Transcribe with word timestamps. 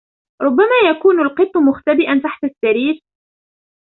ربما 0.41 0.75
يكون 0.91 1.19
القط 1.19 1.57
مختبئا 1.57 2.21
تحت 2.23 2.43
السرير. 2.43 3.01